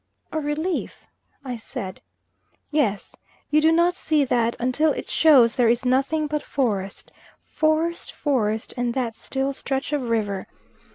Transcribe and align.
"A 0.31 0.39
relief?" 0.39 1.05
I 1.45 1.57
said. 1.57 2.01
"Yes, 2.71 3.15
do 3.51 3.59
you 3.59 3.71
not 3.71 3.93
see 3.93 4.25
that 4.25 4.55
until 4.59 4.91
it 4.93 5.07
shows 5.07 5.53
there 5.53 5.69
is 5.69 5.85
nothing 5.85 6.25
but 6.25 6.41
forest, 6.41 7.11
forest, 7.43 8.11
forest, 8.11 8.73
and 8.75 8.95
that 8.95 9.13
still 9.13 9.53
stretch 9.53 9.93
of 9.93 10.09
river? 10.09 10.47